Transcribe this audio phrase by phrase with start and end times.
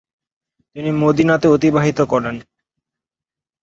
[0.75, 2.35] তিনি মদীনাতে অতিবাহিত করেন।